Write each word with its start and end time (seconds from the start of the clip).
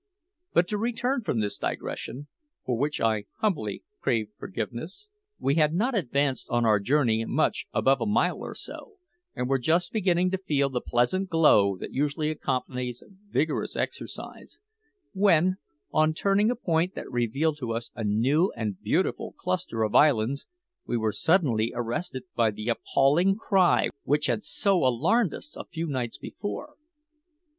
But 0.53 0.67
to 0.69 0.79
return 0.79 1.21
from 1.21 1.41
this 1.41 1.59
digression, 1.59 2.25
for 2.65 2.75
which 2.75 2.99
I 2.99 3.25
humbly 3.37 3.83
crave 3.99 4.29
forgiveness. 4.39 5.09
We 5.37 5.53
had 5.61 5.75
not 5.75 5.93
advanced 5.93 6.49
on 6.49 6.65
our 6.65 6.79
journey 6.79 7.23
much 7.25 7.67
above 7.71 8.01
a 8.01 8.07
mile 8.07 8.37
or 8.39 8.55
so, 8.55 8.93
and 9.35 9.47
were 9.47 9.59
just 9.59 9.93
beginning 9.93 10.31
to 10.31 10.39
feel 10.39 10.69
the 10.69 10.81
pleasant 10.81 11.29
glow 11.29 11.77
that 11.77 11.93
usually 11.93 12.31
accompanies 12.31 13.03
vigorous 13.29 13.75
exercise, 13.75 14.57
when, 15.13 15.57
on 15.91 16.15
turning 16.15 16.49
a 16.49 16.55
point 16.55 16.95
that 16.95 17.11
revealed 17.11 17.59
to 17.59 17.71
us 17.73 17.91
a 17.93 18.03
new 18.03 18.51
and 18.55 18.81
beautiful 18.81 19.33
cluster 19.37 19.83
of 19.83 19.93
islands, 19.93 20.47
we 20.83 20.97
were 20.97 21.11
suddenly 21.11 21.71
arrested 21.75 22.23
by 22.35 22.49
the 22.49 22.69
appalling 22.69 23.35
cry 23.35 23.91
which 24.03 24.25
had 24.25 24.43
so 24.43 24.77
alarmed 24.83 25.31
us 25.35 25.55
a 25.55 25.63
few 25.63 25.85
nights 25.85 26.17
before. 26.17 26.73